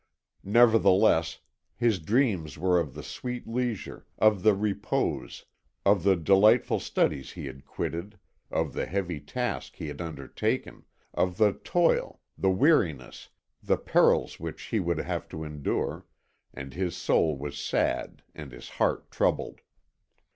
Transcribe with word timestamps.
Nevertheless, 0.43 1.37
his 1.77 1.99
dreams 1.99 2.57
were 2.57 2.79
of 2.79 2.95
the 2.95 3.03
sweet 3.03 3.47
leisure, 3.47 4.07
of 4.17 4.41
the 4.41 4.55
repose, 4.55 5.45
of 5.85 6.01
the 6.01 6.15
delightful 6.15 6.79
studies 6.79 7.33
he 7.33 7.45
had 7.45 7.67
quitted, 7.67 8.17
of 8.49 8.73
the 8.73 8.87
heavy 8.87 9.19
task 9.19 9.75
he 9.75 9.89
had 9.89 10.01
undertaken, 10.01 10.85
of 11.13 11.37
the 11.37 11.53
toil, 11.53 12.19
the 12.35 12.49
weariness, 12.49 13.29
the 13.61 13.77
perils 13.77 14.39
which 14.39 14.63
he 14.63 14.79
would 14.79 14.97
have 14.97 15.29
to 15.29 15.43
endure, 15.43 16.07
and 16.51 16.73
his 16.73 16.97
soul 16.97 17.37
was 17.37 17.55
sad 17.59 18.23
and 18.33 18.51
his 18.53 18.69
heart 18.81 19.11
troubled. 19.11 19.61